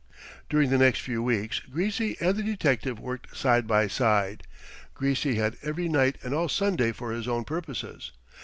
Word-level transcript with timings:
During 0.49 0.71
the 0.71 0.79
next 0.79 1.01
few 1.01 1.21
weeks 1.21 1.59
Greasy 1.59 2.17
and 2.19 2.35
the 2.35 2.41
detective 2.41 2.99
worked 2.99 3.37
side 3.37 3.67
by 3.67 3.85
side. 3.85 4.41
Greasy 4.95 5.35
had 5.35 5.57
every 5.61 5.87
night 5.87 6.17
and 6.23 6.33
all 6.33 6.49
Sunday 6.49 6.91
for 6.91 7.11
his 7.11 7.27
own 7.27 7.43
purposes. 7.43 8.11